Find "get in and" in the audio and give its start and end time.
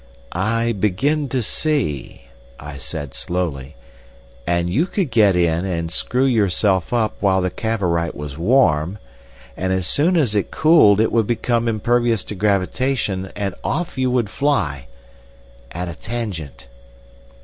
5.11-5.91